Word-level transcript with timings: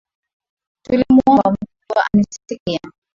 Tulimwomba 0.83 1.47
Mungu 1.53 1.73
dua 1.89 2.01
amesikia 2.13 2.79